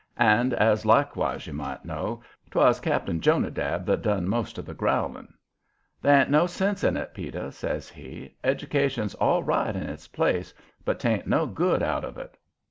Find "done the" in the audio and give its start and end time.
4.01-4.29